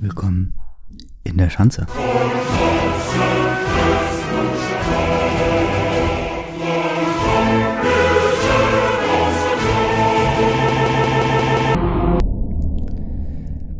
[0.00, 0.54] Willkommen
[1.24, 1.84] in der Schanze.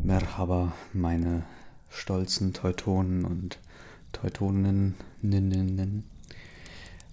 [0.03, 1.45] Merhaba, meine
[1.89, 3.61] stolzen Teutonen und
[4.11, 4.97] Teutoninnen.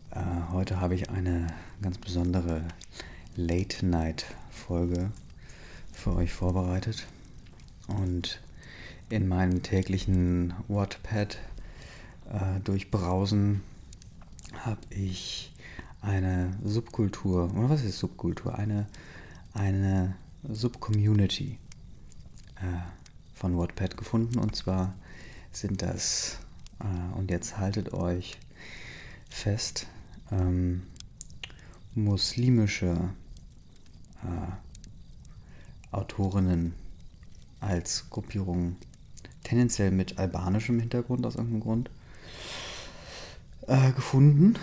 [0.10, 0.20] Äh,
[0.52, 1.46] heute habe ich eine
[1.80, 2.64] ganz besondere
[3.36, 5.12] Late-Night-Folge
[5.94, 7.06] für euch vorbereitet.
[7.88, 8.40] Und
[9.10, 11.38] in meinem täglichen Wattpad
[12.30, 13.62] äh, durchbrausen
[14.58, 15.54] habe ich
[16.02, 18.58] eine Subkultur, oder was ist Subkultur?
[18.58, 18.88] Eine,
[19.54, 21.58] eine Subcommunity
[22.56, 22.62] äh,
[23.34, 24.40] von Wattpad gefunden.
[24.40, 24.94] Und zwar
[25.52, 26.40] sind das,
[26.80, 28.38] äh, und jetzt haltet euch
[29.30, 29.88] fest,
[30.32, 30.84] ähm,
[31.94, 33.10] muslimische
[34.24, 36.74] äh, Autorinnen
[37.60, 38.76] als Gruppierung,
[39.46, 41.90] tendenziell mit albanischem Hintergrund aus irgendeinem Grund,
[43.68, 44.56] äh, gefunden.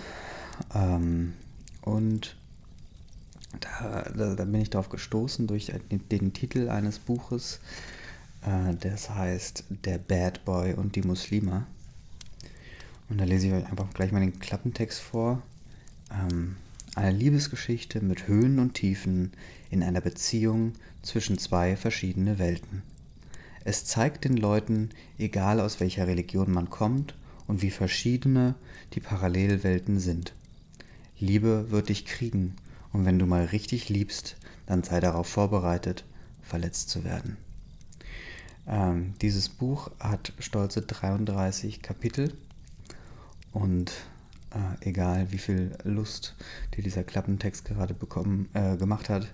[0.74, 1.32] Ähm,
[1.80, 2.36] und
[3.60, 5.72] da, da, da, bin ich darauf gestoßen durch
[6.10, 7.60] den, Titel eines Buches,
[8.42, 11.66] äh, das heißt Der Bad Boy und die Muslima.
[13.08, 15.42] Und da lese ich euch einfach gleich mal den Klappentext vor.
[16.10, 16.56] Ähm,
[16.94, 19.32] eine Liebesgeschichte mit Höhen und Tiefen
[19.70, 20.72] in einer Beziehung
[21.02, 22.82] zwischen zwei verschiedene Welten.
[23.64, 27.14] Es zeigt den Leuten, egal aus welcher Religion man kommt
[27.46, 28.54] und wie verschiedene
[28.94, 30.32] die Parallelwelten sind.
[31.18, 32.56] Liebe wird dich kriegen,
[32.92, 36.04] und wenn du mal richtig liebst, dann sei darauf vorbereitet,
[36.42, 37.36] verletzt zu werden.
[38.66, 42.34] Ähm, dieses Buch hat stolze 33 Kapitel
[43.52, 43.92] und
[44.50, 46.34] äh, egal wie viel Lust
[46.76, 49.32] dir dieser Klappentext gerade bekommen, äh, gemacht hat,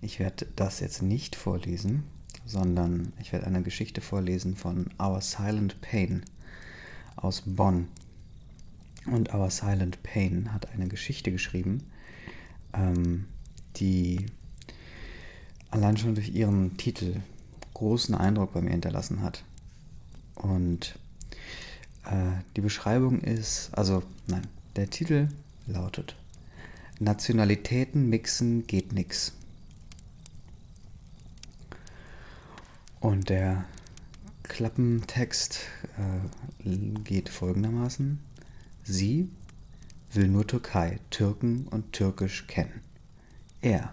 [0.00, 2.04] ich werde das jetzt nicht vorlesen,
[2.48, 6.22] sondern ich werde eine Geschichte vorlesen von Our Silent Pain
[7.16, 7.88] aus Bonn.
[9.06, 11.82] Und Our Silent Pain hat eine Geschichte geschrieben,
[12.72, 13.26] ähm,
[13.76, 14.26] die
[15.70, 17.20] allein schon durch ihren Titel
[17.74, 19.44] großen Eindruck bei mir hinterlassen hat.
[20.34, 20.98] Und
[22.04, 24.46] äh, die Beschreibung ist, also nein,
[24.76, 25.28] der Titel
[25.66, 26.16] lautet
[26.98, 29.37] Nationalitäten mixen geht nix.
[33.00, 33.64] Und der
[34.42, 35.60] Klappentext
[35.98, 38.18] äh, geht folgendermaßen.
[38.82, 39.30] Sie
[40.12, 42.80] will nur Türkei, Türken und Türkisch kennen.
[43.60, 43.92] Er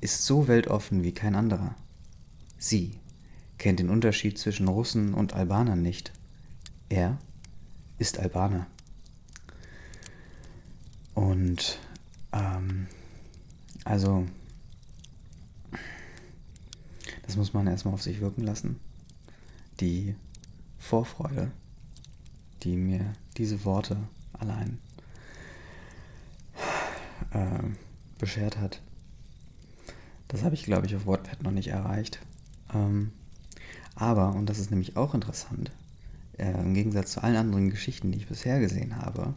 [0.00, 1.74] ist so weltoffen wie kein anderer.
[2.58, 2.92] Sie
[3.58, 6.12] kennt den Unterschied zwischen Russen und Albanern nicht.
[6.88, 7.18] Er
[7.98, 8.66] ist Albaner.
[11.14, 11.78] Und
[12.32, 12.86] ähm,
[13.84, 14.26] also
[17.32, 18.78] das muss man erstmal auf sich wirken lassen.
[19.80, 20.14] Die
[20.78, 21.50] Vorfreude,
[22.62, 23.96] die mir diese Worte
[24.34, 24.76] allein
[27.32, 27.62] äh,
[28.18, 28.82] beschert hat,
[30.28, 32.18] das habe ich, glaube ich, auf WordPad noch nicht erreicht.
[32.74, 33.12] Ähm,
[33.94, 35.72] aber, und das ist nämlich auch interessant,
[36.36, 39.32] äh, im Gegensatz zu allen anderen Geschichten, die ich bisher gesehen habe,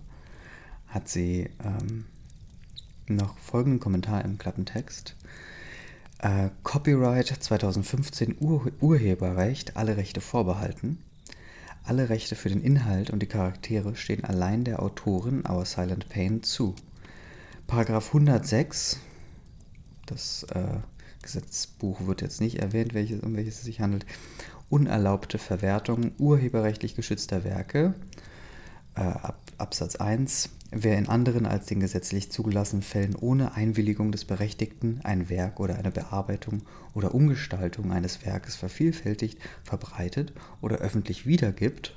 [0.87, 2.03] hat sie ähm,
[3.07, 5.15] noch folgenden Kommentar im Klappentext.
[6.19, 10.99] Äh, Copyright 2015 Ur Urheberrecht, alle Rechte vorbehalten.
[11.83, 16.41] Alle Rechte für den Inhalt und die Charaktere stehen allein der Autorin Our Silent Pain
[16.41, 16.73] zu.
[17.67, 18.99] Paragraph 106,
[20.05, 20.77] das äh,
[21.21, 24.05] Gesetzbuch wird jetzt nicht erwähnt, welches, um welches es sich handelt,
[24.69, 27.93] unerlaubte Verwertung urheberrechtlich geschützter Werke.
[28.95, 30.49] Äh, Ab, Absatz 1.
[30.77, 35.77] Wer in anderen als den gesetzlich zugelassenen Fällen ohne Einwilligung des Berechtigten ein Werk oder
[35.77, 36.63] eine Bearbeitung
[36.93, 41.95] oder Umgestaltung eines Werkes vervielfältigt, verbreitet oder öffentlich wiedergibt,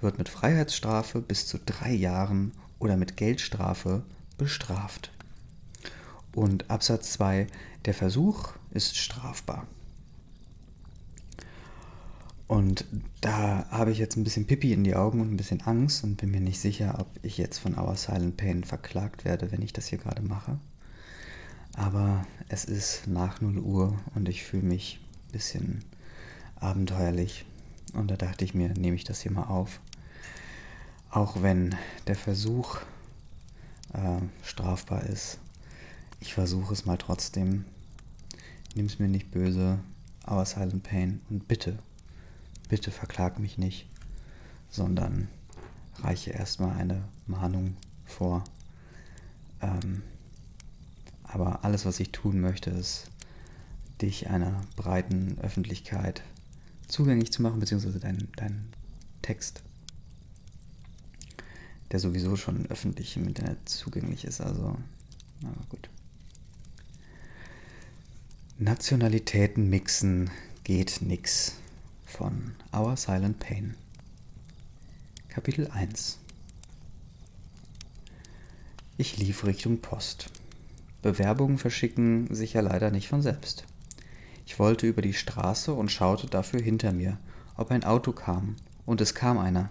[0.00, 4.04] wird mit Freiheitsstrafe bis zu drei Jahren oder mit Geldstrafe
[4.38, 5.10] bestraft.
[6.32, 7.48] Und Absatz 2.
[7.86, 9.66] Der Versuch ist strafbar.
[12.48, 12.84] Und
[13.20, 16.16] da habe ich jetzt ein bisschen Pipi in die Augen und ein bisschen Angst und
[16.16, 19.72] bin mir nicht sicher, ob ich jetzt von Our Silent Pain verklagt werde, wenn ich
[19.72, 20.58] das hier gerade mache.
[21.74, 25.84] Aber es ist nach 0 Uhr und ich fühle mich ein bisschen
[26.56, 27.46] abenteuerlich.
[27.94, 29.80] Und da dachte ich mir, nehme ich das hier mal auf.
[31.10, 31.74] Auch wenn
[32.06, 32.78] der Versuch
[33.92, 35.38] äh, strafbar ist.
[36.20, 37.64] Ich versuche es mal trotzdem.
[38.74, 39.78] Nimm es mir nicht böse.
[40.30, 41.20] Our Silent Pain.
[41.28, 41.78] Und bitte
[42.72, 43.86] bitte verklag mich nicht,
[44.70, 45.28] sondern
[45.98, 47.76] reiche erstmal eine Mahnung
[48.06, 48.44] vor.
[49.60, 50.02] Ähm,
[51.22, 53.10] aber alles, was ich tun möchte, ist,
[54.00, 56.22] dich einer breiten Öffentlichkeit
[56.88, 58.72] zugänglich zu machen, beziehungsweise deinen dein
[59.20, 59.62] Text,
[61.90, 64.40] der sowieso schon öffentlich im Internet zugänglich ist.
[64.40, 64.78] Also,
[65.42, 65.90] aber gut.
[68.56, 70.30] Nationalitäten mixen
[70.64, 71.56] geht nix
[72.12, 73.74] von Our Silent Pain.
[75.30, 76.18] Kapitel 1
[78.98, 80.30] Ich lief Richtung Post.
[81.00, 83.64] Bewerbungen verschicken sich ja leider nicht von selbst.
[84.44, 87.16] Ich wollte über die Straße und schaute dafür hinter mir,
[87.56, 89.70] ob ein Auto kam, und es kam einer.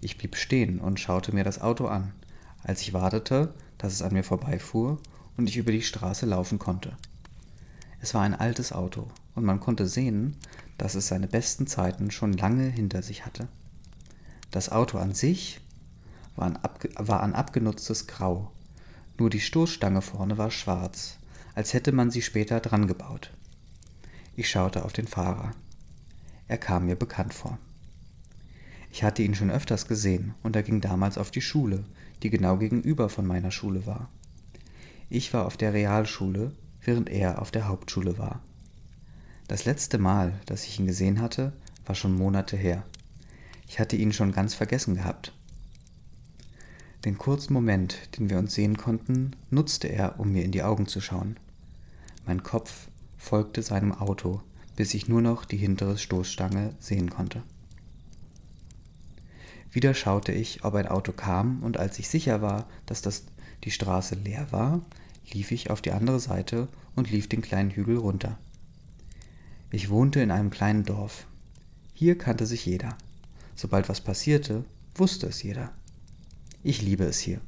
[0.00, 2.12] Ich blieb stehen und schaute mir das Auto an,
[2.64, 4.98] als ich wartete, dass es an mir vorbeifuhr
[5.36, 6.96] und ich über die Straße laufen konnte.
[8.00, 10.36] Es war ein altes Auto, und man konnte sehen,
[10.78, 13.48] dass es seine besten Zeiten schon lange hinter sich hatte.
[14.50, 15.60] Das Auto an sich
[16.34, 16.58] war ein,
[16.96, 18.52] war ein abgenutztes Grau,
[19.18, 21.18] nur die Stoßstange vorne war schwarz,
[21.54, 23.32] als hätte man sie später dran gebaut.
[24.36, 25.52] Ich schaute auf den Fahrer.
[26.48, 27.58] Er kam mir bekannt vor.
[28.90, 31.84] Ich hatte ihn schon öfters gesehen und er ging damals auf die Schule,
[32.22, 34.08] die genau gegenüber von meiner Schule war.
[35.08, 36.52] Ich war auf der Realschule
[36.86, 38.40] während er auf der Hauptschule war.
[39.48, 41.52] Das letzte Mal, dass ich ihn gesehen hatte,
[41.84, 42.84] war schon Monate her.
[43.68, 45.32] Ich hatte ihn schon ganz vergessen gehabt.
[47.04, 50.88] Den kurzen Moment, den wir uns sehen konnten, nutzte er, um mir in die Augen
[50.88, 51.36] zu schauen.
[52.26, 54.42] Mein Kopf folgte seinem Auto,
[54.74, 57.44] bis ich nur noch die hintere Stoßstange sehen konnte.
[59.70, 63.26] Wieder schaute ich, ob ein Auto kam, und als ich sicher war, dass das
[63.62, 64.80] die Straße leer war,
[65.32, 66.66] lief ich auf die andere Seite
[66.96, 68.38] und lief den kleinen Hügel runter.
[69.70, 71.26] Ich wohnte in einem kleinen Dorf.
[71.92, 72.96] Hier kannte sich jeder.
[73.54, 74.64] Sobald was passierte,
[74.94, 75.72] wusste es jeder.
[76.62, 77.40] Ich liebe es hier.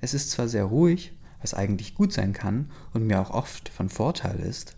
[0.00, 3.88] Es ist zwar sehr ruhig, was eigentlich gut sein kann und mir auch oft von
[3.88, 4.76] Vorteil ist,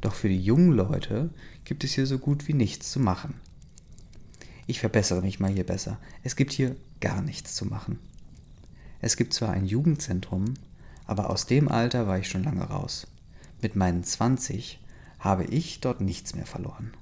[0.00, 1.30] doch für die jungen Leute
[1.64, 3.34] gibt es hier so gut wie nichts zu machen.
[4.66, 5.98] Ich verbessere mich mal hier besser.
[6.22, 7.98] Es gibt hier gar nichts zu machen.
[9.00, 10.54] Es gibt zwar ein Jugendzentrum,
[11.06, 13.06] aber aus dem Alter war ich schon lange raus.
[13.60, 14.78] Mit meinen 20
[15.20, 16.92] habe ich dort nichts mehr verloren.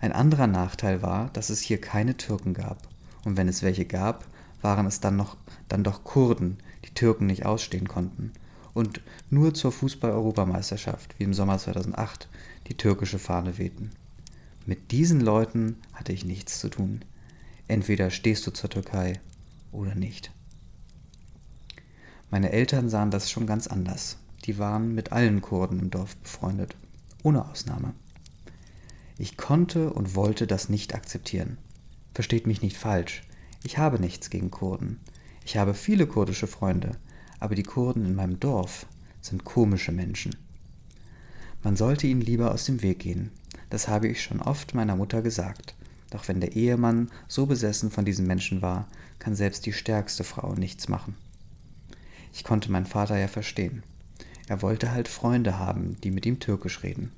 [0.00, 2.88] Ein anderer Nachteil war, dass es hier keine Türken gab,
[3.24, 4.26] und wenn es welche gab,
[4.62, 5.36] waren es dann noch
[5.68, 8.32] dann doch Kurden, die Türken nicht ausstehen konnten
[8.74, 9.00] und
[9.30, 12.28] nur zur Fußball-Europameisterschaft, wie im Sommer 2008,
[12.68, 13.90] die türkische Fahne wehten.
[14.66, 17.04] Mit diesen Leuten hatte ich nichts zu tun.
[17.68, 19.20] Entweder stehst du zur Türkei
[19.72, 20.30] oder nicht.
[22.30, 24.16] Meine Eltern sahen das schon ganz anders.
[24.44, 26.76] Die waren mit allen Kurden im Dorf befreundet,
[27.22, 27.94] ohne Ausnahme.
[29.18, 31.58] Ich konnte und wollte das nicht akzeptieren.
[32.14, 33.22] Versteht mich nicht falsch,
[33.64, 34.98] ich habe nichts gegen Kurden.
[35.44, 36.96] Ich habe viele kurdische Freunde,
[37.38, 38.86] aber die Kurden in meinem Dorf
[39.20, 40.34] sind komische Menschen.
[41.62, 43.30] Man sollte ihnen lieber aus dem Weg gehen.
[43.70, 45.76] Das habe ich schon oft meiner Mutter gesagt.
[46.10, 48.88] Doch wenn der Ehemann so besessen von diesen Menschen war,
[49.18, 51.14] kann selbst die stärkste Frau nichts machen.
[52.32, 53.84] Ich konnte meinen Vater ja verstehen.
[54.48, 57.12] Er wollte halt Freunde haben, die mit ihm türkisch reden.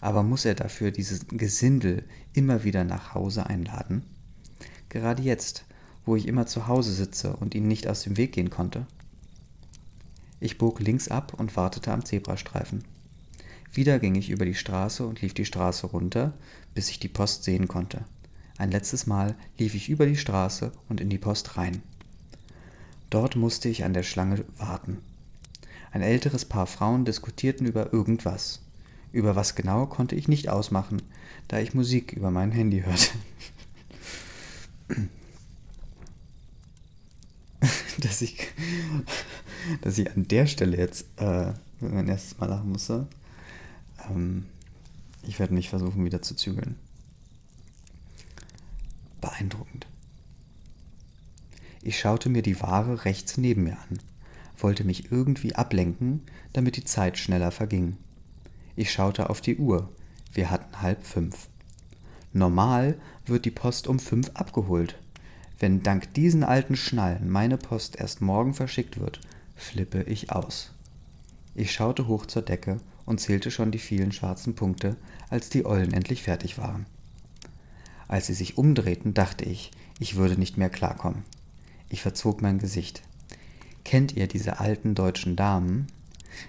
[0.00, 4.02] Aber muss er dafür dieses Gesindel immer wieder nach Hause einladen?
[4.88, 5.64] Gerade jetzt,
[6.04, 8.86] wo ich immer zu Hause sitze und ihn nicht aus dem Weg gehen konnte.
[10.40, 12.84] Ich bog links ab und wartete am Zebrastreifen.
[13.72, 16.34] Wieder ging ich über die Straße und lief die Straße runter,
[16.74, 18.04] bis ich die Post sehen konnte.
[18.58, 21.80] Ein letztes Mal lief ich über die Straße und in die Post rein.
[23.08, 24.98] Dort musste ich an der Schlange warten.
[25.92, 28.60] Ein älteres Paar Frauen diskutierten über irgendwas.
[29.12, 31.02] Über was genau konnte ich nicht ausmachen,
[31.48, 33.10] da ich Musik über mein Handy hörte.
[37.98, 38.48] dass ich,
[39.82, 43.06] dass ich an der Stelle jetzt äh, mein erstes Mal lachen musste.
[44.10, 44.46] Ähm,
[45.22, 46.76] ich werde mich versuchen, wieder zu zügeln.
[49.20, 49.86] Beeindruckend.
[51.82, 53.98] Ich schaute mir die Ware rechts neben mir an,
[54.62, 57.96] wollte mich irgendwie ablenken, damit die Zeit schneller verging.
[58.76, 59.90] Ich schaute auf die Uhr.
[60.32, 61.48] Wir hatten halb fünf.
[62.32, 64.98] Normal wird die Post um fünf abgeholt.
[65.58, 69.20] Wenn dank diesen alten Schnallen meine Post erst morgen verschickt wird,
[69.54, 70.72] flippe ich aus.
[71.54, 74.96] Ich schaute hoch zur Decke und zählte schon die vielen schwarzen Punkte,
[75.28, 76.86] als die Ollen endlich fertig waren.
[78.08, 81.24] Als sie sich umdrehten, dachte ich, ich würde nicht mehr klarkommen.
[81.90, 83.02] Ich verzog mein Gesicht.
[83.84, 85.86] Kennt ihr diese alten deutschen Damen?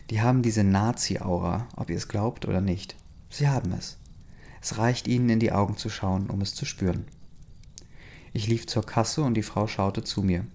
[0.09, 2.95] Die haben diese Nazi-Aura, ob ihr es glaubt oder nicht.
[3.29, 3.97] Sie haben es.
[4.61, 7.05] Es reicht ihnen in die Augen zu schauen, um es zu spüren.
[8.31, 10.45] Ich lief zur Kasse und die Frau schaute zu mir.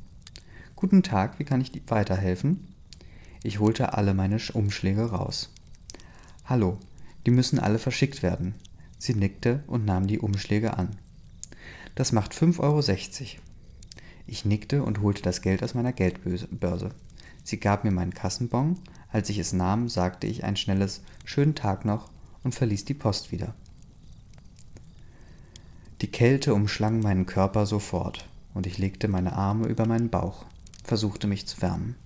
[0.76, 2.66] Guten Tag, wie kann ich weiterhelfen?
[3.42, 5.52] Ich holte alle meine Umschläge raus.
[6.44, 6.78] Hallo,
[7.26, 8.54] die müssen alle verschickt werden.
[8.98, 10.96] Sie nickte und nahm die Umschläge an.
[11.94, 13.42] Das macht 5,60 Euro.
[14.30, 16.90] Ich nickte und holte das Geld aus meiner Geldbörse.
[17.44, 18.76] Sie gab mir meinen Kassenbon.
[19.10, 22.10] Als ich es nahm, sagte ich ein schnelles Schönen Tag noch
[22.44, 23.54] und verließ die Post wieder.
[26.02, 30.44] Die Kälte umschlang meinen Körper sofort und ich legte meine Arme über meinen Bauch,
[30.84, 31.96] versuchte mich zu wärmen.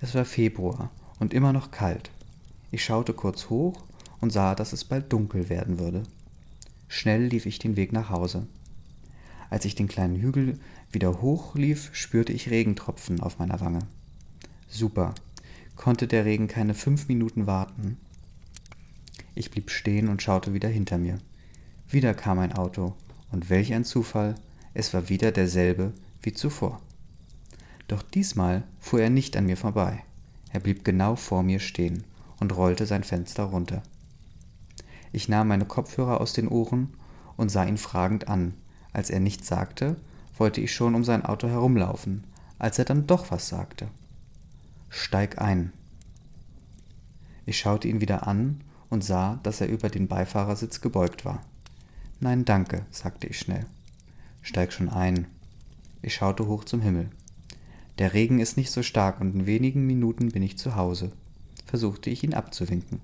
[0.00, 0.90] Es war Februar
[1.20, 2.10] und immer noch kalt.
[2.70, 3.84] Ich schaute kurz hoch
[4.22, 6.02] und sah, dass es bald dunkel werden würde.
[6.88, 8.46] Schnell lief ich den Weg nach Hause.
[9.50, 10.58] Als ich den kleinen Hügel
[10.96, 13.80] wieder hochlief, spürte ich Regentropfen auf meiner Wange.
[14.66, 15.14] Super.
[15.76, 17.98] Konnte der Regen keine fünf Minuten warten?
[19.34, 21.18] Ich blieb stehen und schaute wieder hinter mir.
[21.86, 22.94] Wieder kam ein Auto,
[23.30, 24.36] und welch ein Zufall,
[24.72, 26.80] es war wieder derselbe wie zuvor.
[27.88, 30.02] Doch diesmal fuhr er nicht an mir vorbei.
[30.50, 32.04] Er blieb genau vor mir stehen
[32.40, 33.82] und rollte sein Fenster runter.
[35.12, 36.94] Ich nahm meine Kopfhörer aus den Ohren
[37.36, 38.54] und sah ihn fragend an.
[38.94, 39.96] Als er nichts sagte,
[40.36, 42.24] wollte ich schon um sein Auto herumlaufen,
[42.58, 43.88] als er dann doch was sagte.
[44.88, 45.72] Steig ein.
[47.44, 51.42] Ich schaute ihn wieder an und sah, dass er über den Beifahrersitz gebeugt war.
[52.20, 53.66] Nein, danke, sagte ich schnell.
[54.42, 55.26] Steig schon ein.
[56.02, 57.10] Ich schaute hoch zum Himmel.
[57.98, 61.12] Der Regen ist nicht so stark und in wenigen Minuten bin ich zu Hause,
[61.64, 63.00] versuchte ich ihn abzuwinken.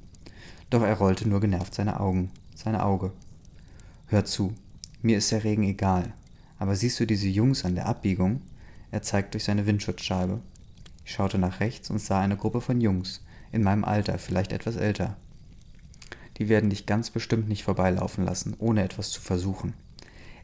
[0.70, 3.12] Doch er rollte nur genervt seine Augen, seine Auge.
[4.06, 4.54] Hör zu,
[5.00, 6.12] mir ist der Regen egal,
[6.62, 8.40] aber siehst du diese Jungs an der Abbiegung?
[8.92, 10.40] Er zeigt durch seine Windschutzscheibe.
[11.04, 14.76] Ich schaute nach rechts und sah eine Gruppe von Jungs, in meinem Alter, vielleicht etwas
[14.76, 15.16] älter.
[16.38, 19.74] Die werden dich ganz bestimmt nicht vorbeilaufen lassen, ohne etwas zu versuchen.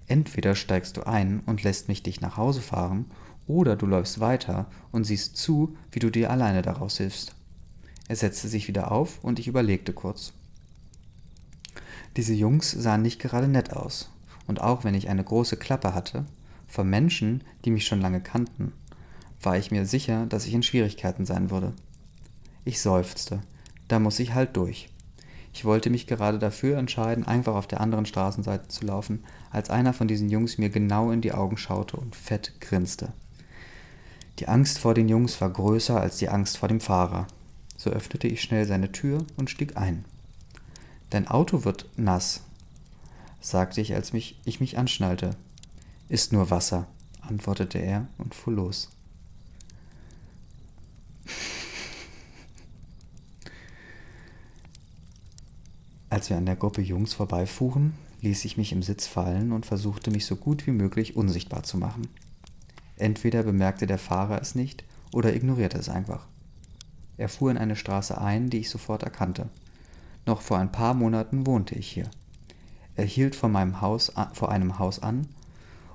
[0.08, 3.04] Entweder steigst du ein und lässt mich dich nach Hause fahren,
[3.46, 7.37] oder du läufst weiter und siehst zu, wie du dir alleine daraus hilfst.
[8.08, 10.32] Er setzte sich wieder auf und ich überlegte kurz.
[12.16, 14.10] Diese Jungs sahen nicht gerade nett aus,
[14.49, 16.25] und auch wenn ich eine große Klappe hatte,
[16.67, 18.73] von Menschen, die mich schon lange kannten,
[19.40, 21.73] war ich mir sicher, dass ich in Schwierigkeiten sein würde.
[22.64, 23.40] Ich seufzte,
[23.87, 24.88] da muss ich halt durch.
[25.55, 29.93] Ich wollte mich gerade dafür entscheiden, einfach auf der anderen Straßenseite zu laufen, als einer
[29.93, 33.12] von diesen Jungs mir genau in die Augen schaute und fett grinste.
[34.38, 37.26] Die Angst vor den Jungs war größer als die Angst vor dem Fahrer.
[37.76, 40.05] So öffnete ich schnell seine Tür und stieg ein.
[41.11, 42.43] Dein Auto wird nass,
[43.40, 45.30] sagte ich, als mich, ich mich anschnallte.
[46.09, 46.87] Ist nur Wasser,
[47.21, 48.90] antwortete er und fuhr los.
[56.11, 57.92] Als wir an der Gruppe Jungs vorbeifuhren,
[58.23, 61.76] ließ ich mich im Sitz fallen und versuchte mich so gut wie möglich unsichtbar zu
[61.76, 62.09] machen.
[62.97, 66.26] Entweder bemerkte der Fahrer es nicht oder ignorierte es einfach.
[67.18, 69.49] Er fuhr in eine Straße ein, die ich sofort erkannte.
[70.25, 72.11] Noch vor ein paar Monaten wohnte ich hier.
[72.99, 75.28] Er hielt vor, meinem Haus, vor einem Haus an,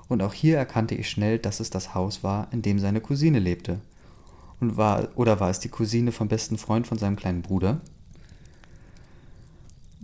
[0.07, 3.39] und auch hier erkannte ich schnell, dass es das Haus war, in dem seine Cousine
[3.39, 3.81] lebte.
[4.61, 7.81] Und war, oder war es die Cousine vom besten Freund von seinem kleinen Bruder?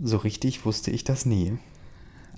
[0.03, 1.57] So richtig wusste ich das nie.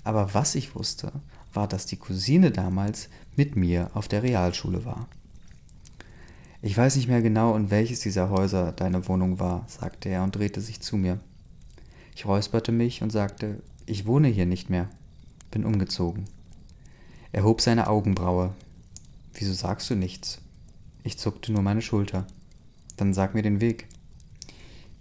[0.04, 1.12] Aber was ich wusste,
[1.54, 5.08] war, dass die Cousine damals mit mir auf der Realschule war.
[6.62, 10.36] Ich weiß nicht mehr genau, in welches dieser Häuser deine Wohnung war, sagte er und
[10.36, 11.20] drehte sich zu mir.
[12.16, 14.90] Ich räusperte mich und sagte, ich wohne hier nicht mehr,
[15.52, 16.26] bin umgezogen.
[17.32, 18.54] Er hob seine Augenbraue.
[19.34, 20.40] Wieso sagst du nichts?
[21.04, 22.28] Ich zuckte nur meine Schulter.
[22.98, 23.88] Dann sag mir den Weg.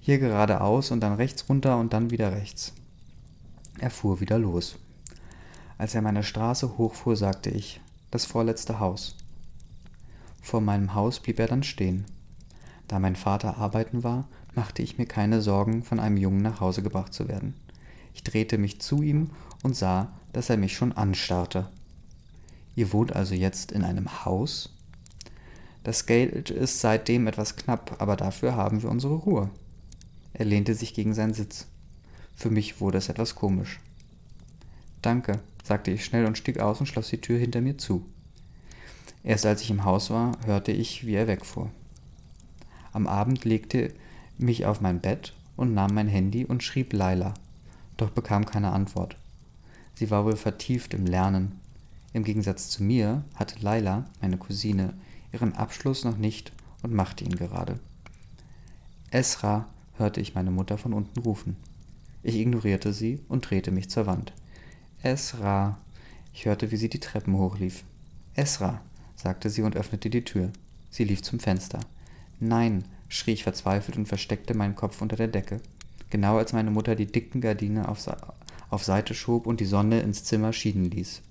[0.01, 2.73] Hier geradeaus und dann rechts runter und dann wieder rechts.
[3.79, 4.77] Er fuhr wieder los.
[5.77, 9.17] Als er meine Straße hochfuhr, sagte ich, das vorletzte Haus.
[10.41, 12.05] Vor meinem Haus blieb er dann stehen.
[12.89, 16.83] Da mein Vater arbeiten war, machte ich mir keine Sorgen, von einem Jungen nach Hause
[16.83, 17.55] gebracht zu werden.
[18.21, 19.31] Ich drehte mich zu ihm
[19.63, 21.71] und sah, dass er mich schon anstarrte.
[22.77, 24.77] Ihr wohnt also jetzt in einem Haus?
[25.85, 29.49] Das Geld ist seitdem etwas knapp, aber dafür haben wir unsere Ruhe.
[30.35, 31.67] Er lehnte sich gegen seinen Sitz.
[32.37, 33.81] Für mich wurde es etwas komisch.
[35.01, 38.05] Danke, sagte ich schnell und stieg aus und schloss die Tür hinter mir zu.
[39.25, 41.71] Erst als ich im Haus war, hörte ich, wie er wegfuhr.
[42.93, 43.95] Am Abend legte
[44.37, 47.33] mich auf mein Bett und nahm mein Handy und schrieb Laila,
[48.01, 49.17] doch bekam keine Antwort.
[49.95, 51.61] Sie war wohl vertieft im Lernen.
[52.13, 54.95] Im Gegensatz zu mir hatte Laila, meine Cousine,
[55.33, 56.53] ihren Abschluss noch nicht
[56.83, 57.79] und machte ihn gerade.
[59.11, 61.57] Esra, hörte ich meine Mutter von unten rufen.
[62.23, 64.33] Ich ignorierte sie und drehte mich zur Wand.
[65.03, 65.79] Esra.
[66.33, 67.85] Ich hörte, wie sie die Treppen hochlief.
[68.35, 68.81] Esra,
[69.17, 70.51] sagte sie und öffnete die Tür.
[70.91, 71.81] Sie lief zum Fenster.
[72.39, 75.61] Nein, schrie ich verzweifelt und versteckte meinen Kopf unter der Decke.
[76.11, 80.53] Genau als meine Mutter die dicken Gardinen auf Seite schob und die Sonne ins Zimmer
[80.53, 81.23] schieden ließ.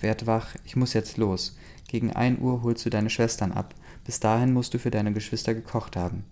[0.00, 1.56] Werd wach, ich muss jetzt los.
[1.88, 3.74] Gegen ein Uhr holst du deine Schwestern ab.
[4.04, 6.24] Bis dahin musst du für deine Geschwister gekocht haben.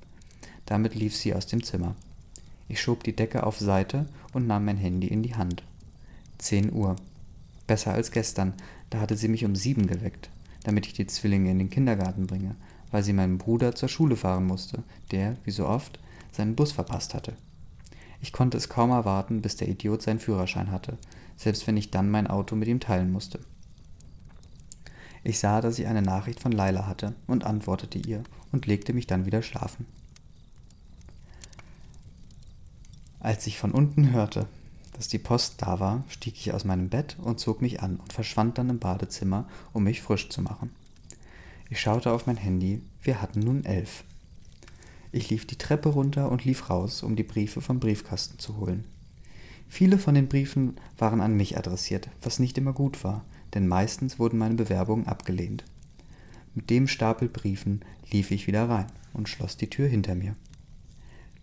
[0.66, 1.94] Damit lief sie aus dem Zimmer.
[2.68, 5.62] Ich schob die Decke auf Seite und nahm mein Handy in die Hand.
[6.38, 6.96] Zehn Uhr.
[7.66, 8.54] Besser als gestern,
[8.90, 10.30] da hatte sie mich um sieben geweckt,
[10.64, 12.56] damit ich die Zwillinge in den Kindergarten bringe,
[12.90, 15.98] weil sie meinen Bruder zur Schule fahren musste, der, wie so oft,
[16.32, 17.34] seinen Bus verpasst hatte.
[18.24, 20.96] Ich konnte es kaum erwarten, bis der Idiot seinen Führerschein hatte,
[21.36, 23.38] selbst wenn ich dann mein Auto mit ihm teilen musste.
[25.22, 29.06] Ich sah, dass ich eine Nachricht von Laila hatte und antwortete ihr und legte mich
[29.06, 29.84] dann wieder schlafen.
[33.20, 34.46] Als ich von unten hörte,
[34.94, 38.14] dass die Post da war, stieg ich aus meinem Bett und zog mich an und
[38.14, 40.70] verschwand dann im Badezimmer, um mich frisch zu machen.
[41.68, 44.02] Ich schaute auf mein Handy, wir hatten nun elf.
[45.14, 48.82] Ich lief die Treppe runter und lief raus, um die Briefe vom Briefkasten zu holen.
[49.68, 54.18] Viele von den Briefen waren an mich adressiert, was nicht immer gut war, denn meistens
[54.18, 55.62] wurden meine Bewerbungen abgelehnt.
[56.56, 60.34] Mit dem Stapel Briefen lief ich wieder rein und schloss die Tür hinter mir.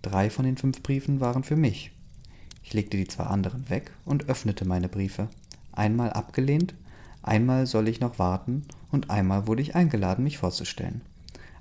[0.01, 1.93] Drei von den fünf Briefen waren für mich.
[2.63, 5.29] Ich legte die zwei anderen weg und öffnete meine Briefe.
[5.71, 6.73] Einmal abgelehnt,
[7.21, 11.03] einmal soll ich noch warten und einmal wurde ich eingeladen, mich vorzustellen.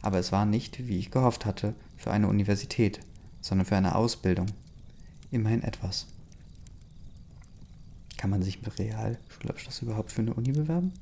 [0.03, 3.01] Aber es war nicht, wie ich gehofft hatte, für eine Universität,
[3.41, 4.47] sondern für eine Ausbildung.
[5.31, 6.07] Immerhin etwas.
[8.17, 10.93] Kann man sich mit Realschulabschluss überhaupt für eine Uni bewerben?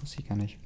[0.00, 0.58] Wusste ich gar nicht.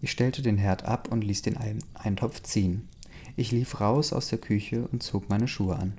[0.00, 1.56] Ich stellte den Herd ab und ließ den
[1.94, 2.88] Eintopf ziehen.
[3.36, 5.94] Ich lief raus aus der Küche und zog meine Schuhe an.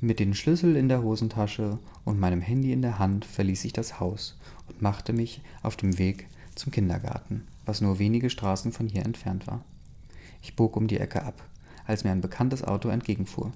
[0.00, 4.00] Mit den Schlüssel in der Hosentasche und meinem Handy in der Hand verließ ich das
[4.00, 9.04] Haus und machte mich auf dem Weg zum Kindergarten, was nur wenige Straßen von hier
[9.04, 9.62] entfernt war.
[10.42, 11.42] Ich bog um die Ecke ab,
[11.84, 13.52] als mir ein bekanntes Auto entgegenfuhr.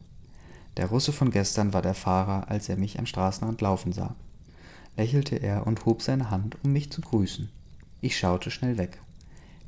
[0.77, 4.15] Der Russe von gestern war der Fahrer, als er mich am Straßenrand laufen sah.
[4.97, 7.49] Lächelte er und hob seine Hand, um mich zu grüßen.
[8.03, 9.01] Ich schaute schnell weg.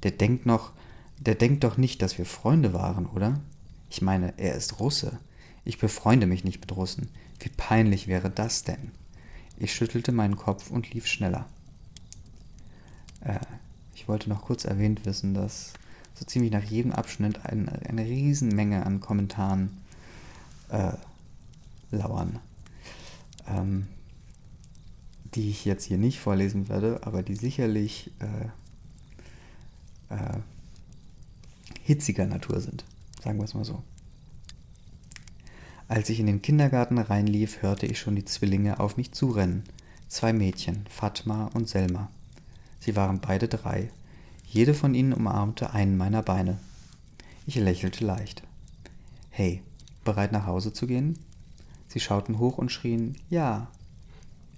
[0.02, 0.72] Der denkt noch,
[1.18, 3.40] der denkt doch nicht, dass wir Freunde waren, oder?
[3.88, 5.18] Ich meine, er ist Russe.
[5.64, 7.08] Ich befreunde mich nicht mit Russen.
[7.40, 8.90] Wie peinlich wäre das denn?
[9.56, 11.46] Ich schüttelte meinen Kopf und lief schneller.
[13.20, 13.38] Äh,
[13.94, 15.72] ich wollte noch kurz erwähnt wissen, dass
[16.14, 19.78] so ziemlich nach jedem Abschnitt ein, eine Riesenmenge an Kommentaren
[20.68, 20.92] äh,
[21.90, 22.38] lauern.
[23.48, 23.86] Ähm,
[25.34, 28.44] die ich jetzt hier nicht vorlesen werde, aber die sicherlich äh,
[30.14, 30.38] äh,
[31.82, 32.84] hitziger Natur sind.
[33.22, 33.82] Sagen wir es mal so.
[35.88, 39.64] Als ich in den Kindergarten reinlief, hörte ich schon die Zwillinge auf mich zurennen.
[40.08, 42.10] Zwei Mädchen, Fatma und Selma.
[42.84, 43.88] Sie waren beide drei.
[44.46, 46.58] Jede von ihnen umarmte einen meiner Beine.
[47.46, 48.42] Ich lächelte leicht.
[49.30, 49.62] Hey,
[50.04, 51.18] bereit nach Hause zu gehen?
[51.88, 53.68] Sie schauten hoch und schrien Ja.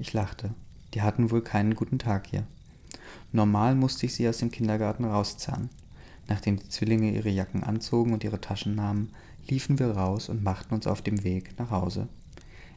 [0.00, 0.52] Ich lachte.
[0.92, 2.42] Die hatten wohl keinen guten Tag hier.
[3.30, 5.70] Normal musste ich sie aus dem Kindergarten rauszerren.
[6.26, 9.12] Nachdem die Zwillinge ihre Jacken anzogen und ihre Taschen nahmen,
[9.46, 12.08] liefen wir raus und machten uns auf dem Weg nach Hause.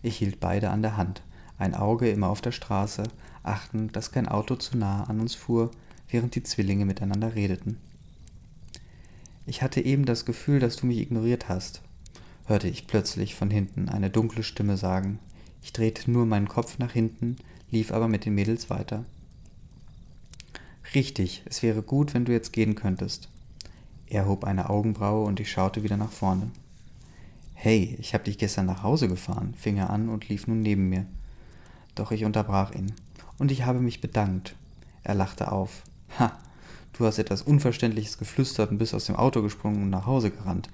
[0.03, 1.23] Ich hielt beide an der Hand,
[1.57, 3.01] ein Auge immer auf der Straße,
[3.43, 5.71] achtend, dass kein Auto zu nah an uns fuhr,
[6.09, 7.77] während die Zwillinge miteinander redeten.
[9.45, 11.81] Ich hatte eben das Gefühl, dass du mich ignoriert hast,
[12.45, 15.19] hörte ich plötzlich von hinten eine dunkle Stimme sagen.
[15.61, 17.37] Ich drehte nur meinen Kopf nach hinten,
[17.71, 19.05] lief aber mit den Mädels weiter.
[20.95, 23.29] Richtig, es wäre gut, wenn du jetzt gehen könntest.
[24.07, 26.49] Er hob eine Augenbraue und ich schaute wieder nach vorne.
[27.53, 30.89] Hey, ich habe dich gestern nach Hause gefahren, fing er an und lief nun neben
[30.89, 31.05] mir.
[31.93, 32.93] Doch ich unterbrach ihn.
[33.39, 34.55] Und ich habe mich bedankt.
[35.03, 35.83] Er lachte auf.
[36.19, 36.37] Ha,
[36.93, 40.69] du hast etwas Unverständliches geflüstert und bist aus dem Auto gesprungen und nach Hause gerannt.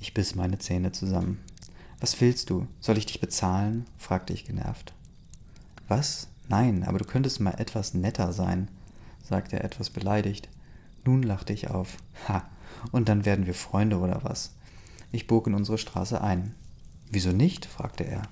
[0.00, 1.40] Ich biss meine Zähne zusammen.
[2.00, 2.66] Was willst du?
[2.80, 3.86] Soll ich dich bezahlen?
[3.98, 4.94] fragte ich genervt.
[5.88, 6.28] Was?
[6.48, 8.68] Nein, aber du könntest mal etwas netter sein,
[9.22, 10.48] sagte er etwas beleidigt.
[11.04, 11.96] Nun lachte ich auf.
[12.28, 12.48] Ha,
[12.92, 14.54] und dann werden wir Freunde oder was?
[15.10, 16.54] Ich bog in unsere Straße ein.
[17.10, 17.66] Wieso nicht?
[17.66, 18.22] fragte er,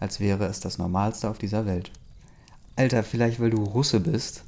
[0.00, 1.90] als wäre es das Normalste auf dieser Welt.
[2.76, 4.44] Alter, vielleicht weil du Russe bist?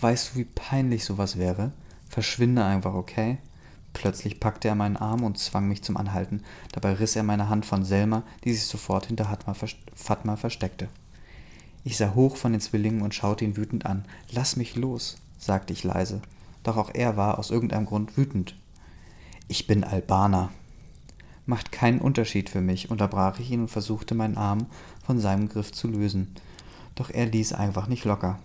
[0.00, 1.72] Weißt du, wie peinlich sowas wäre?
[2.08, 3.38] Verschwinde einfach, okay?
[3.92, 6.42] Plötzlich packte er meinen Arm und zwang mich zum Anhalten.
[6.72, 9.26] Dabei riss er meine Hand von Selma, die sich sofort hinter
[9.94, 10.88] Fatma versteckte.
[11.84, 14.04] Ich sah hoch von den Zwillingen und schaute ihn wütend an.
[14.30, 16.22] Lass mich los, sagte ich leise
[16.68, 18.54] doch auch er war aus irgendeinem Grund wütend.
[19.48, 20.50] Ich bin Albaner.
[21.46, 24.66] Macht keinen Unterschied für mich, unterbrach ich ihn und versuchte meinen Arm
[25.02, 26.34] von seinem Griff zu lösen.
[26.98, 28.40] Doch er ließ einfach nicht locker.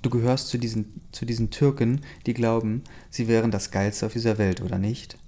[0.00, 4.38] Du gehörst zu diesen, zu diesen Türken, die glauben, sie wären das Geilste auf dieser
[4.38, 5.18] Welt, oder nicht?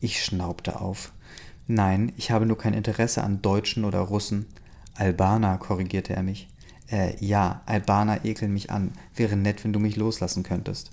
[0.00, 1.12] Ich schnaubte auf.
[1.68, 4.46] Nein, ich habe nur kein Interesse an Deutschen oder Russen.
[4.96, 6.48] Albaner, korrigierte er mich.
[6.90, 8.90] Äh, ja, Albaner ekeln mich an.
[9.14, 10.90] Wäre nett, wenn du mich loslassen könntest.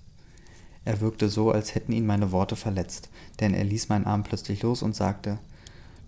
[0.85, 3.09] Er wirkte so, als hätten ihn meine Worte verletzt,
[3.39, 5.39] denn er ließ meinen Arm plötzlich los und sagte,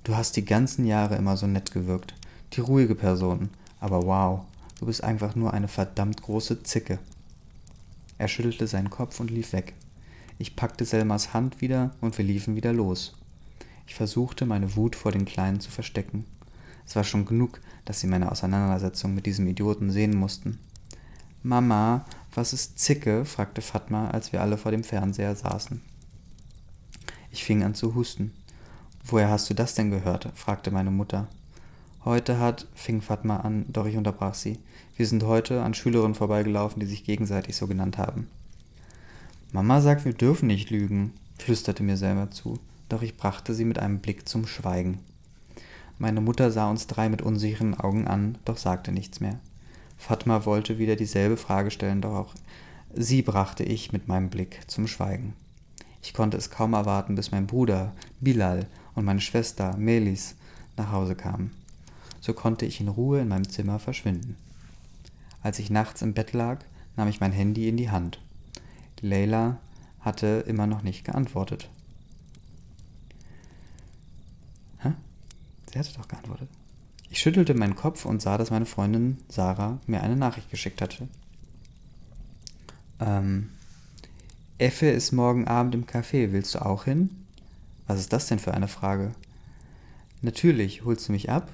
[0.03, 2.13] Du hast die ganzen Jahre immer so nett gewirkt.
[2.53, 3.49] Die ruhige Person.
[3.79, 4.45] Aber wow,
[4.79, 6.99] du bist einfach nur eine verdammt große Zicke.
[8.17, 9.73] Er schüttelte seinen Kopf und lief weg.
[10.37, 13.13] Ich packte Selmas Hand wieder und wir liefen wieder los.
[13.87, 16.25] Ich versuchte, meine Wut vor den Kleinen zu verstecken.
[16.85, 20.59] Es war schon genug, dass sie meine Auseinandersetzung mit diesem Idioten sehen mussten.
[21.43, 23.25] Mama, was ist Zicke?
[23.25, 25.81] fragte Fatma, als wir alle vor dem Fernseher saßen.
[27.31, 28.33] Ich fing an zu husten.
[29.03, 30.29] Woher hast du das denn gehört?
[30.35, 31.27] fragte meine Mutter.
[32.05, 34.57] Heute hat, fing Fatma an, doch ich unterbrach sie.
[34.95, 38.27] Wir sind heute an Schülerinnen vorbeigelaufen, die sich gegenseitig so genannt haben.
[39.51, 42.57] Mama sagt, wir dürfen nicht lügen, flüsterte mir selber zu,
[42.87, 44.99] doch ich brachte sie mit einem Blick zum Schweigen.
[45.97, 49.37] Meine Mutter sah uns drei mit unsicheren Augen an, doch sagte nichts mehr.
[49.97, 52.33] Fatma wollte wieder dieselbe Frage stellen, doch auch
[52.93, 55.33] sie brachte ich mit meinem Blick zum Schweigen.
[56.01, 60.35] Ich konnte es kaum erwarten, bis mein Bruder Bilal und meine Schwester Melis
[60.77, 61.58] nach Hause kamen.
[62.21, 64.35] So konnte ich in Ruhe in meinem Zimmer verschwinden.
[65.41, 66.59] Als ich nachts im Bett lag,
[66.95, 68.19] nahm ich mein Handy in die Hand.
[69.01, 69.59] Leila
[70.01, 71.69] hatte immer noch nicht geantwortet.
[74.79, 74.93] Hä?
[75.71, 76.49] Sie hatte doch geantwortet.
[77.09, 81.07] Ich schüttelte meinen Kopf und sah, dass meine Freundin Sarah mir eine Nachricht geschickt hatte.
[82.99, 83.49] Ähm,
[84.57, 86.31] Effe ist morgen Abend im Café.
[86.31, 87.09] Willst du auch hin?
[87.87, 89.13] Was ist das denn für eine Frage?
[90.21, 91.49] Natürlich, holst du mich ab?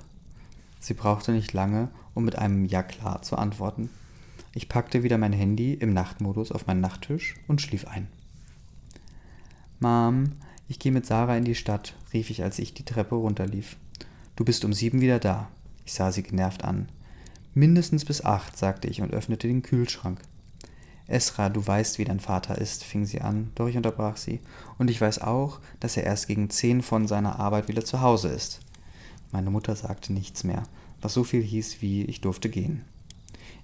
[0.86, 3.90] Sie brauchte nicht lange, um mit einem Ja klar zu antworten.
[4.54, 8.06] Ich packte wieder mein Handy im Nachtmodus auf meinen Nachttisch und schlief ein.
[9.80, 10.34] Mom,
[10.68, 13.78] ich gehe mit Sarah in die Stadt, rief ich, als ich die Treppe runterlief.
[14.36, 15.48] Du bist um sieben wieder da.
[15.86, 16.88] Ich sah sie genervt an.
[17.56, 20.22] Mindestens bis acht, sagte ich und öffnete den Kühlschrank.
[21.08, 24.40] Esra, du weißt, wie dein Vater ist, fing sie an, doch ich unterbrach sie.
[24.78, 28.28] Und ich weiß auch, dass er erst gegen zehn von seiner Arbeit wieder zu Hause
[28.28, 28.60] ist.
[29.36, 30.64] Meine Mutter sagte nichts mehr,
[31.02, 32.86] was so viel hieß wie ich durfte gehen.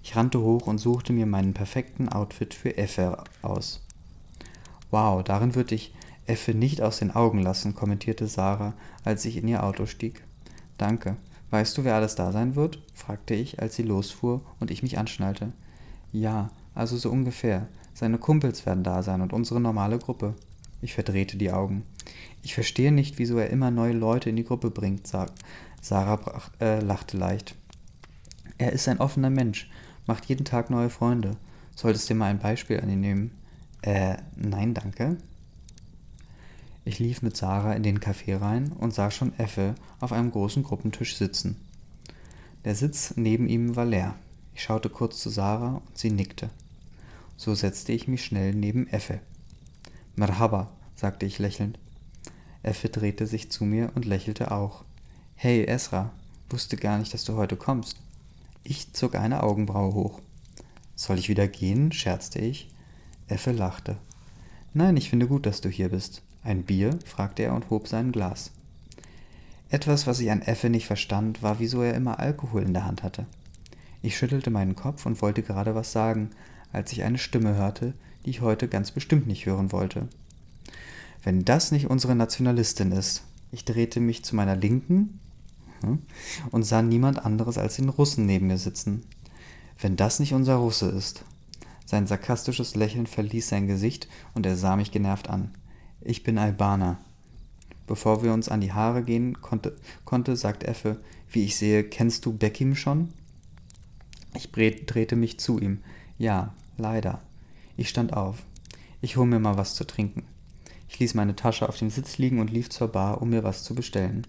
[0.02, 3.82] Ich rannte hoch und suchte mir meinen perfekten Outfit für Effe aus.
[4.90, 5.94] Wow, darin würde ich
[6.26, 10.22] Effe nicht aus den Augen lassen, kommentierte Sarah, als ich in ihr Auto stieg.
[10.76, 11.16] Danke.
[11.48, 12.78] Weißt du, wer alles da sein wird?
[12.92, 15.54] fragte ich, als sie losfuhr und ich mich anschnallte.
[16.12, 17.66] Ja, also so ungefähr.
[17.94, 20.34] Seine Kumpels werden da sein und unsere normale Gruppe.
[20.82, 21.84] Ich verdrehte die Augen.
[22.42, 25.38] Ich verstehe nicht, wieso er immer neue Leute in die Gruppe bringt, sagt.
[25.80, 27.54] Sarah brach, äh, lachte leicht.
[28.58, 29.70] Er ist ein offener Mensch,
[30.06, 31.36] macht jeden Tag neue Freunde.
[31.74, 33.30] Solltest dir mal ein Beispiel an ihn nehmen.
[33.82, 35.16] Äh, nein, danke.
[36.84, 40.62] Ich lief mit Sarah in den Café rein und sah schon Effe auf einem großen
[40.62, 41.56] Gruppentisch sitzen.
[42.64, 44.14] Der Sitz neben ihm war leer.
[44.54, 46.50] Ich schaute kurz zu Sarah und sie nickte.
[47.36, 49.20] So setzte ich mich schnell neben Effe.
[50.14, 51.78] Merhaba, sagte ich lächelnd.
[52.62, 54.84] Effe drehte sich zu mir und lächelte auch.
[55.34, 56.10] Hey, Esra,
[56.48, 57.96] wusste gar nicht, dass du heute kommst.
[58.64, 60.20] Ich zog eine Augenbraue hoch.
[60.94, 61.90] Soll ich wieder gehen?
[61.92, 62.68] scherzte ich.
[63.26, 63.96] Effe lachte.
[64.74, 66.22] Nein, ich finde gut, dass du hier bist.
[66.44, 66.98] Ein Bier?
[67.04, 68.52] fragte er und hob sein Glas.
[69.68, 73.02] Etwas, was ich an Effe nicht verstand, war, wieso er immer Alkohol in der Hand
[73.02, 73.26] hatte.
[74.02, 76.30] Ich schüttelte meinen Kopf und wollte gerade was sagen,
[76.72, 77.94] als ich eine Stimme hörte,
[78.24, 80.08] die ich heute ganz bestimmt nicht hören wollte.
[81.22, 83.22] Wenn das nicht unsere Nationalistin ist.
[83.52, 85.20] Ich drehte mich zu meiner Linken
[85.80, 85.98] hm,
[86.50, 89.04] und sah niemand anderes als den Russen neben mir sitzen.
[89.78, 91.24] Wenn das nicht unser Russe ist.
[91.84, 95.50] Sein sarkastisches Lächeln verließ sein Gesicht und er sah mich genervt an.
[96.00, 96.98] Ich bin Albaner.
[97.86, 102.24] Bevor wir uns an die Haare gehen konnte, konnte sagt Effe, wie ich sehe, kennst
[102.24, 103.08] du Beckim schon?
[104.34, 105.82] Ich drehte mich zu ihm.
[106.16, 107.20] Ja, leider.
[107.76, 108.38] Ich stand auf.
[109.00, 110.24] Ich hol mir mal was zu trinken.
[110.92, 113.64] Ich ließ meine Tasche auf dem Sitz liegen und lief zur Bar, um mir was
[113.64, 114.26] zu bestellen.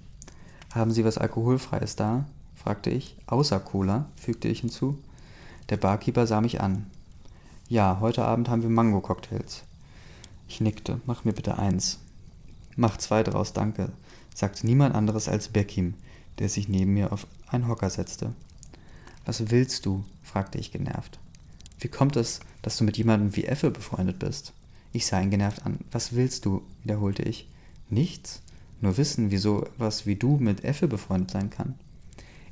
[0.73, 2.26] Haben Sie was Alkoholfreies da?
[2.56, 3.17] fragte ich.
[3.28, 4.97] Außer Cola, fügte ich hinzu.
[5.67, 6.89] Der Barkeeper sah mich an.
[7.67, 9.63] Ja, heute Abend haben wir Mango-Cocktails.
[10.47, 11.02] Ich nickte.
[11.06, 11.99] Mach mir bitte eins.
[12.78, 13.91] Mach zwei draus, danke,
[14.34, 15.95] sagte niemand anderes als Beckim,
[16.39, 18.34] der sich neben mir auf einen Hocker setzte.
[19.26, 20.06] Was willst du?
[20.23, 21.19] fragte ich genervt.
[21.78, 24.54] Wie kommt es, dass du mit jemandem wie Effe befreundet bist?
[24.93, 25.79] Ich sah ihn genervt an.
[25.91, 26.62] Was willst du?
[26.84, 27.49] wiederholte ich.
[27.89, 28.41] Nichts.
[28.79, 31.75] Nur wissen, wieso was wie du mit Effe befreundet sein kann.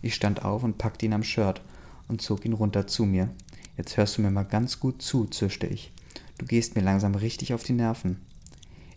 [0.01, 1.61] Ich stand auf und packte ihn am Shirt
[2.07, 3.29] und zog ihn runter zu mir.
[3.77, 5.91] Jetzt hörst du mir mal ganz gut zu, zischte ich.
[6.39, 8.17] Du gehst mir langsam richtig auf die Nerven.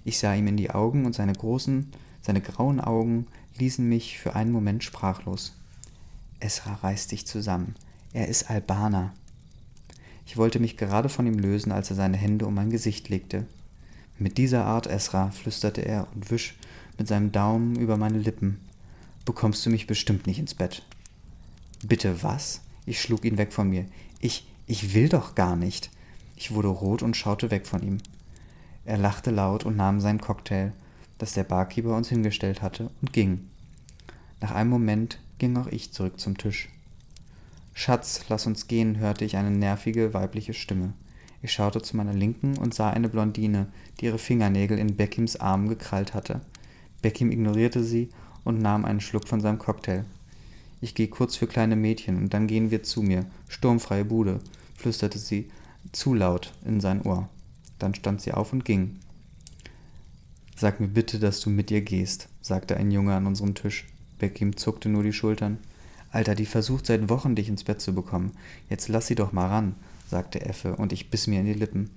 [0.04, 1.90] Ich sah ihm in die Augen und seine großen,
[2.22, 3.26] seine grauen Augen
[3.59, 5.52] ließen mich für einen Moment sprachlos.
[6.40, 7.74] Esra reißt dich zusammen.
[8.14, 9.12] Er ist Albaner.
[10.27, 13.47] Ich wollte mich gerade von ihm lösen, als er seine Hände um mein Gesicht legte.
[14.19, 16.57] Mit dieser Art, Esra, flüsterte er und wisch
[16.99, 18.61] mit seinem Daumen über meine Lippen.
[19.25, 20.83] Bekommst du mich bestimmt nicht ins Bett.
[21.85, 22.61] Bitte was?
[22.87, 23.87] Ich schlug ihn weg von mir.
[24.21, 25.91] Ich, ich will doch gar nicht.
[26.37, 27.99] Ich wurde rot und schaute weg von ihm.
[28.85, 30.73] Er lachte laut und nahm seinen Cocktail,
[31.19, 33.49] das der Barkeeper uns hingestellt hatte, und ging.
[34.41, 36.69] Nach einem Moment ging auch ich zurück zum Tisch.
[37.77, 40.95] Schatz, lass uns gehen, hörte ich eine nervige weibliche Stimme.
[41.43, 43.67] Ich schaute zu meiner Linken und sah eine Blondine,
[44.01, 46.41] die ihre Fingernägel in Beckims Arm gekrallt hatte.
[47.03, 48.09] Beckim ignorierte sie
[48.45, 50.05] und nahm einen Schluck von seinem Cocktail.
[50.81, 53.27] Ich gehe kurz für kleine Mädchen und dann gehen wir zu mir.
[53.49, 54.39] Sturmfreie Bude,
[54.77, 55.51] flüsterte sie
[55.93, 57.29] zu laut in sein Ohr.
[57.79, 59.01] Dann stand sie auf und ging.
[60.57, 63.87] Sag mir bitte, dass du mit ihr gehst, sagte ein Junge an unserem Tisch.
[64.19, 65.59] Beckim zuckte nur die Schultern.
[66.14, 68.31] Alter, die versucht seit Wochen, dich ins Bett zu bekommen.
[68.70, 69.74] Jetzt lass sie doch mal ran,
[70.09, 71.90] sagte Effe, und ich biss mir in die Lippen.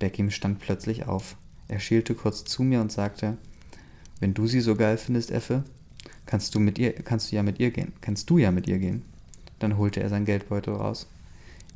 [0.00, 1.36] Beckim stand plötzlich auf.
[1.68, 3.38] Er schielte kurz zu mir und sagte,
[4.18, 5.62] wenn du sie so geil findest, Effe,
[6.26, 7.92] kannst du mit ihr, kannst du ja mit ihr gehen.
[8.00, 9.02] Kannst du ja mit ihr gehen.
[9.60, 11.06] Dann holte er sein Geldbeutel raus.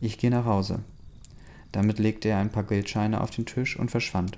[0.00, 0.80] Ich gehe nach Hause.
[1.70, 4.36] Damit legte er ein paar Geldscheine auf den Tisch und verschwand.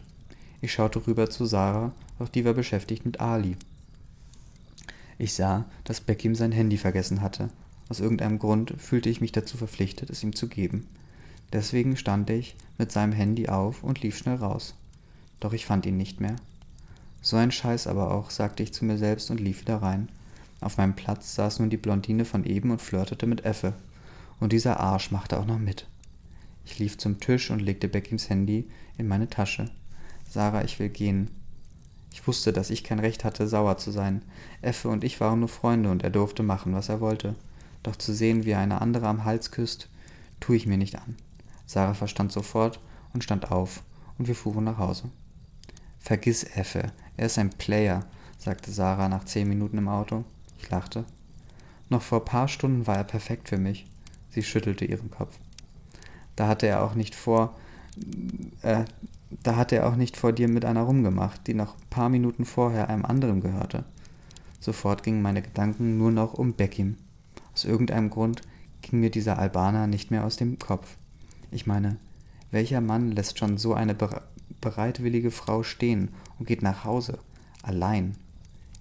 [0.61, 3.57] Ich schaute rüber zu Sarah, doch die war beschäftigt mit Ali.
[5.21, 7.51] Ich sah, dass Beckim sein Handy vergessen hatte.
[7.91, 10.87] Aus irgendeinem Grund fühlte ich mich dazu verpflichtet, es ihm zu geben.
[11.53, 14.75] Deswegen stand ich mit seinem Handy auf und lief schnell raus.
[15.39, 16.37] Doch ich fand ihn nicht mehr.
[17.21, 20.09] So ein Scheiß aber auch, sagte ich zu mir selbst und lief wieder rein.
[20.63, 23.75] Auf meinem Platz saß nun die Blondine von eben und flirtete mit Effe.
[24.39, 25.87] Und dieser Arsch machte auch noch mit.
[26.65, 29.71] Ich lief zum Tisch und legte Beckims Handy in meine Tasche.
[30.27, 31.29] Sarah, ich will gehen.
[32.13, 34.23] Ich wusste, dass ich kein Recht hatte, sauer zu sein.
[34.63, 37.35] Effe und ich waren nur Freunde und er durfte machen, was er wollte.
[37.83, 39.89] Doch zu sehen, wie er eine andere am Hals küsst,
[40.41, 41.17] tue ich mir nicht an.
[41.67, 42.81] Sarah verstand sofort
[43.15, 43.83] und stand auf,
[44.19, 45.05] und wir fuhren nach Hause.
[45.99, 48.05] Vergiss Effe, er ist ein Player,
[48.39, 50.25] sagte Sarah nach zehn Minuten im Auto.
[50.59, 51.05] Ich lachte.
[51.89, 53.87] Noch vor paar Stunden war er perfekt für mich.
[54.31, 55.39] Sie schüttelte ihren Kopf.
[56.37, 57.57] Da hatte er auch nicht vor,
[58.63, 58.85] äh,
[59.31, 62.89] da hatte er auch nicht vor dir mit einer rumgemacht, die noch paar Minuten vorher
[62.89, 63.85] einem anderen gehörte.
[64.59, 66.97] Sofort gingen meine Gedanken nur noch um Beckim.
[67.55, 68.43] Aus irgendeinem Grund
[68.83, 70.97] ging mir dieser Albaner nicht mehr aus dem Kopf.
[71.51, 71.97] Ich meine,
[72.51, 73.97] welcher Mann lässt schon so eine
[74.61, 77.19] bereitwillige Frau stehen und geht nach Hause,
[77.63, 78.17] allein?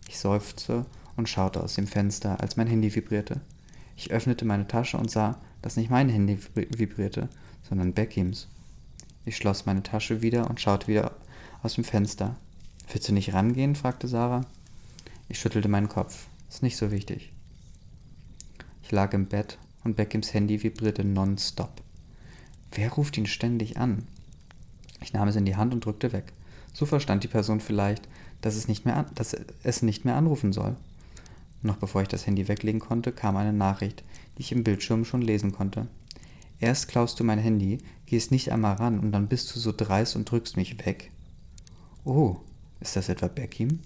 [0.07, 0.85] Ich seufzte
[1.15, 3.41] und schaute aus dem Fenster, als mein Handy vibrierte.
[3.95, 7.29] Ich öffnete meine Tasche und sah, dass nicht mein Handy vibrierte,
[7.61, 8.47] sondern Beckims.
[9.25, 11.15] Ich schloss meine Tasche wieder und schaute wieder
[11.61, 12.35] aus dem Fenster.
[12.91, 13.75] Willst du nicht rangehen?
[13.75, 14.45] fragte Sarah.
[15.27, 16.27] Ich schüttelte meinen Kopf.
[16.49, 17.31] Ist nicht so wichtig.
[18.81, 21.81] Ich lag im Bett und Beckims Handy vibrierte nonstop.
[22.71, 24.07] Wer ruft ihn ständig an?
[25.01, 26.33] Ich nahm es in die Hand und drückte weg.
[26.73, 28.07] So verstand die Person vielleicht,
[28.41, 30.75] dass es nicht mehr, an, dass es nicht mehr anrufen soll.
[31.61, 34.03] Noch bevor ich das Handy weglegen konnte, kam eine Nachricht,
[34.37, 35.87] die ich im Bildschirm schon lesen konnte.
[36.59, 40.15] Erst klaust du mein Handy, gehst nicht einmal ran und dann bist du so dreist
[40.15, 41.11] und drückst mich weg.
[42.03, 42.37] Oh,
[42.79, 43.79] ist das etwa Beckim?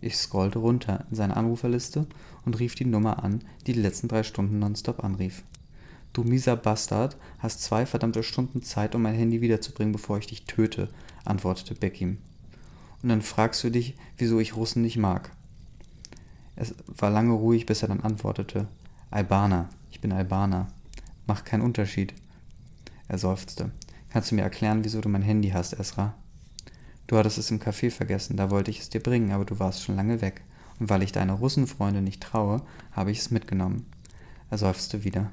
[0.00, 2.06] Ich scrollte runter in seine Anruferliste
[2.44, 5.42] und rief die Nummer an, die die letzten drei Stunden nonstop anrief.
[6.12, 10.44] Du mieser Bastard, hast zwei verdammte Stunden Zeit, um mein Handy wiederzubringen, bevor ich dich
[10.44, 10.88] töte,
[11.24, 12.18] antwortete Beckim.
[13.02, 15.30] Und dann fragst du dich, wieso ich Russen nicht mag.
[16.56, 18.66] Es war lange ruhig, bis er dann antwortete.
[19.10, 20.68] Albaner, ich bin Albaner.
[21.26, 22.14] Macht keinen Unterschied.
[23.08, 23.70] Er seufzte.
[24.10, 26.14] Kannst du mir erklären, wieso du mein Handy hast, Esra?
[27.06, 29.82] Du hattest es im Café vergessen, da wollte ich es dir bringen, aber du warst
[29.82, 30.42] schon lange weg.
[30.78, 33.86] Und weil ich deine Russenfreunde nicht traue, habe ich es mitgenommen.
[34.50, 35.32] Er seufzte wieder.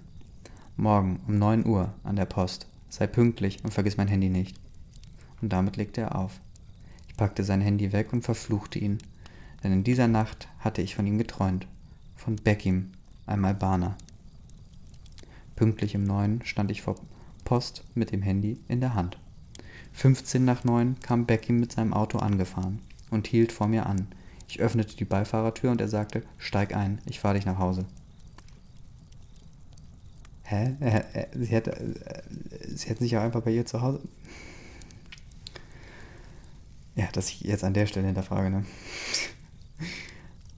[0.78, 2.68] Morgen um neun Uhr an der Post.
[2.90, 4.58] Sei pünktlich und vergiss mein Handy nicht.
[5.42, 6.40] Und damit legte er auf.
[7.10, 8.98] Ich packte sein Handy weg und verfluchte ihn,
[9.64, 11.68] denn in dieser Nacht hatte ich von ihm geträumt.
[12.16, 12.92] Von Beckim,
[13.26, 13.98] einem Albaner.
[15.56, 16.96] Pünktlich um neun stand ich vor
[17.46, 19.18] Post mit dem Handy in der Hand.
[19.94, 24.08] 15 nach neun kam Becky mit seinem Auto angefahren und hielt vor mir an.
[24.50, 27.86] Ich öffnete die Beifahrertür und er sagte, steig ein, ich fahre dich nach Hause.
[30.44, 30.76] Hä?
[30.80, 32.22] Äh, äh, sie, hätte, äh,
[32.68, 34.02] sie hätten sich auch einfach bei ihr zu Hause.
[36.96, 38.66] Ja, dass ich jetzt an der Stelle hinterfrage, ne?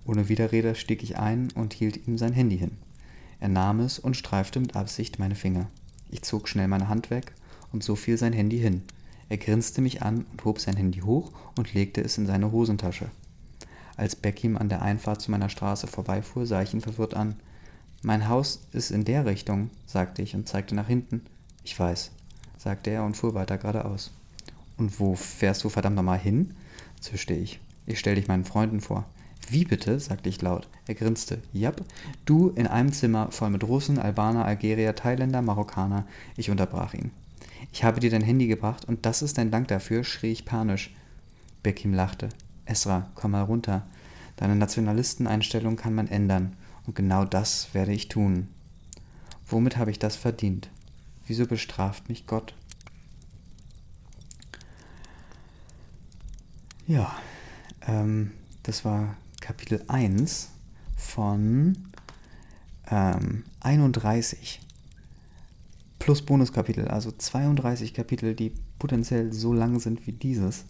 [0.05, 2.77] Ohne Widerrede stieg ich ein und hielt ihm sein Handy hin.
[3.39, 5.67] Er nahm es und streifte mit Absicht meine Finger.
[6.09, 7.33] Ich zog schnell meine Hand weg
[7.71, 8.83] und so fiel sein Handy hin.
[9.29, 13.09] Er grinste mich an und hob sein Handy hoch und legte es in seine Hosentasche.
[13.97, 17.35] Als Beckim an der Einfahrt zu meiner Straße vorbeifuhr, sah ich ihn verwirrt an.
[18.03, 21.21] Mein Haus ist in der Richtung, sagte ich und zeigte nach hinten.
[21.63, 22.11] Ich weiß,
[22.57, 24.13] sagte er und fuhr weiter geradeaus.
[24.77, 26.53] Und wo fährst du verdammt nochmal hin?
[27.01, 27.59] zischte ich.
[27.85, 29.05] Ich stell dich meinen Freunden vor.
[29.49, 29.99] Wie bitte?
[29.99, 30.67] sagte ich laut.
[30.87, 31.41] Er grinste.
[31.53, 31.81] Jap,
[32.25, 36.05] du in einem Zimmer voll mit Russen, Albaner, Algerier, Thailänder, Marokkaner.
[36.35, 37.11] Ich unterbrach ihn.
[37.71, 40.93] Ich habe dir dein Handy gebracht und das ist dein Dank dafür, schrie ich panisch.
[41.63, 42.29] Bekim lachte.
[42.65, 43.87] Esra, komm mal runter.
[44.35, 46.55] Deine Nationalisteneinstellung kann man ändern.
[46.85, 48.49] Und genau das werde ich tun.
[49.47, 50.69] Womit habe ich das verdient?
[51.25, 52.53] Wieso bestraft mich Gott?
[56.85, 57.13] Ja,
[57.85, 58.31] ähm,
[58.63, 59.15] das war
[59.47, 60.49] Kapitel 1
[60.97, 61.77] von
[62.91, 64.59] ähm, 31
[65.99, 70.65] plus Bonuskapitel, also 32 Kapitel, die potenziell so lang sind wie dieses.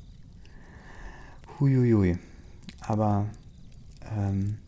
[1.60, 2.20] Huiuiui.
[2.82, 3.26] Aber
[4.16, 4.60] ähm,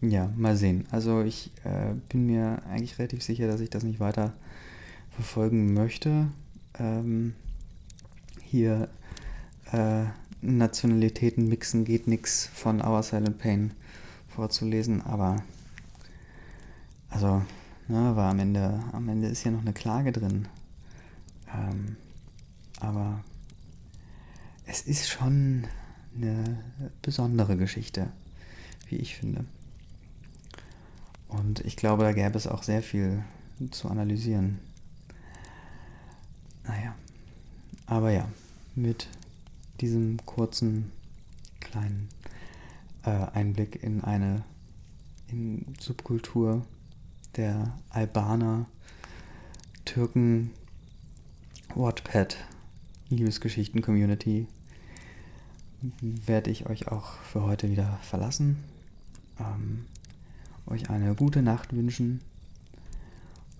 [0.00, 0.86] ja, mal sehen.
[0.92, 4.34] Also ich äh, bin mir eigentlich relativ sicher, dass ich das nicht weiter
[5.10, 6.28] verfolgen möchte.
[6.78, 7.34] Ähm,
[8.44, 8.88] hier
[9.72, 10.04] äh,
[10.42, 13.72] Nationalitäten mixen geht nichts von Our Silent Pain
[14.28, 15.42] vorzulesen, aber
[17.08, 17.42] also,
[17.88, 20.48] ne, war am Ende, am Ende ist ja noch eine Klage drin.
[21.54, 21.96] Ähm,
[22.80, 23.22] aber
[24.66, 25.66] es ist schon
[26.16, 26.58] eine
[27.02, 28.08] besondere Geschichte,
[28.88, 29.44] wie ich finde.
[31.28, 33.22] Und ich glaube, da gäbe es auch sehr viel
[33.70, 34.58] zu analysieren.
[36.64, 36.94] Naja,
[37.86, 38.28] aber ja,
[38.74, 39.08] mit
[39.80, 40.92] diesem kurzen
[41.60, 42.08] kleinen
[43.04, 44.44] äh, Einblick in eine
[45.28, 46.62] in Subkultur
[47.36, 48.66] der Albaner,
[49.84, 50.50] Türken,
[51.74, 52.36] Wattpad,
[53.08, 54.46] Liebesgeschichten-Community
[56.00, 58.62] werde ich euch auch für heute wieder verlassen.
[59.40, 59.86] Ähm,
[60.66, 62.20] euch eine gute Nacht wünschen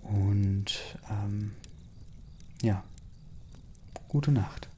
[0.03, 1.53] und ähm,
[2.63, 2.85] ja,
[4.09, 4.69] gute Nacht.